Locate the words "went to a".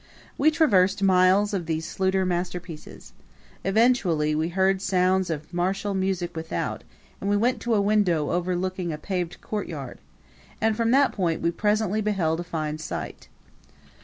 7.37-7.81